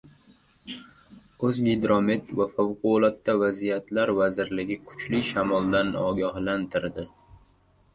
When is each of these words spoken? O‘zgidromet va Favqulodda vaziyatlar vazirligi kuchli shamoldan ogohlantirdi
O‘zgidromet 1.49 2.33
va 2.41 2.49
Favqulodda 2.55 3.37
vaziyatlar 3.45 4.15
vazirligi 4.23 4.83
kuchli 4.91 5.25
shamoldan 5.33 5.97
ogohlantirdi 6.11 7.11